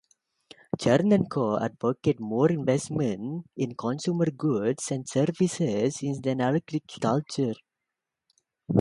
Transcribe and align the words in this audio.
Chernenko 0.79 1.61
advocated 1.63 2.19
more 2.19 2.49
investment 2.49 3.45
in 3.55 3.75
consumer 3.75 4.31
goods 4.31 4.89
and 4.89 5.07
services 5.07 6.01
and 6.01 6.25
in 6.25 6.41
agriculture. 6.41 7.53